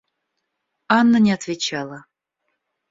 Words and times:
Анна 0.89 1.19
не 1.19 1.31
отвечала. 1.31 2.05